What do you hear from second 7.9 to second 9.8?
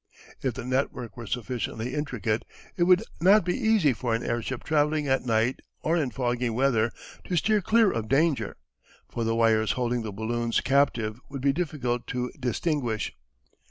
of danger, for the wires